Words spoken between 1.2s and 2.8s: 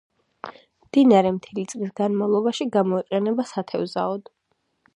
მთელი წლის განმავლობაში